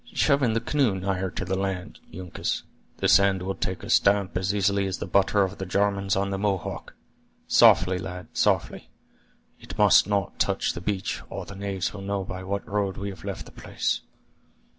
Shove 0.13 0.41
in 0.41 0.53
the 0.53 0.59
canoe 0.59 0.95
nigher 0.95 1.29
to 1.29 1.45
the 1.45 1.55
land, 1.55 1.99
Uncas; 2.11 2.63
this 2.97 3.13
sand 3.13 3.43
will 3.43 3.53
take 3.53 3.83
a 3.83 3.89
stamp 3.91 4.35
as 4.35 4.51
easily 4.51 4.87
as 4.87 4.97
the 4.97 5.05
butter 5.05 5.43
of 5.43 5.59
the 5.59 5.65
Jarmans 5.67 6.15
on 6.15 6.31
the 6.31 6.39
Mohawk. 6.39 6.95
Softly, 7.45 7.99
lad, 7.99 8.27
softly; 8.33 8.89
it 9.59 9.77
must 9.77 10.07
not 10.07 10.39
touch 10.39 10.73
the 10.73 10.81
beach, 10.81 11.21
or 11.29 11.45
the 11.45 11.53
knaves 11.53 11.93
will 11.93 12.01
know 12.01 12.23
by 12.23 12.43
what 12.43 12.67
road 12.67 12.97
we 12.97 13.09
have 13.11 13.23
left 13.23 13.45
the 13.45 13.51
place." 13.51 14.01